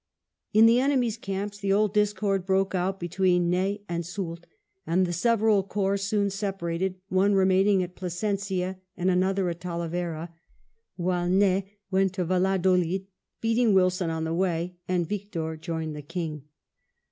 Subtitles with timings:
[0.51, 4.47] In the enemy's camps the old discord broke out between Ney and Soult,
[4.87, 10.33] and the several corps soon separated, one remaining at Plasencia and another at Talavera,
[10.95, 13.05] while Ney went to Valladolid,
[13.41, 16.45] beating Wilson on the way, and Victor joined the King.